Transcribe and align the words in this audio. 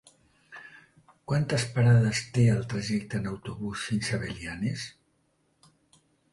Quantes 1.31 1.65
parades 1.75 2.23
té 2.39 2.47
el 2.55 2.65
trajecte 2.73 3.21
en 3.21 3.29
autobús 3.35 3.87
fins 3.93 4.13
a 4.19 4.23
Belianes? 4.27 4.91